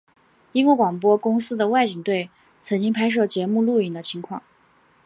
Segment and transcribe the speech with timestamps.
[0.53, 4.41] 英国广播公司的外景队曾经拍摄节目录影的情况。